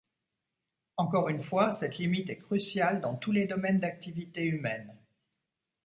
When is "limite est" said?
1.99-2.39